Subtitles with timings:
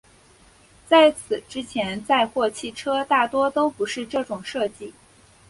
[0.89, 4.91] 在此之前载货汽车大多都不是这种设计。